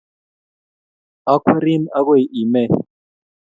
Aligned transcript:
akwerin 1.33 1.83
agoe 1.97 2.23
imei 2.41 2.71